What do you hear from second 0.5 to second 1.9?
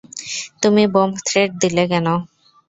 তুমি bomb threat দিলে